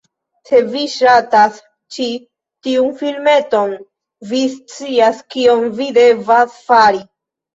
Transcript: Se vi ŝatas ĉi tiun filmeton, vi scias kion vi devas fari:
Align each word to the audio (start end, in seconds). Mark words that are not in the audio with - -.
Se 0.49 0.59
vi 0.75 0.79
ŝatas 0.93 1.57
ĉi 1.97 2.05
tiun 2.67 2.87
filmeton, 3.03 3.75
vi 4.31 4.41
scias 4.55 5.19
kion 5.35 5.63
vi 5.81 5.91
devas 5.99 6.57
fari: 6.71 7.05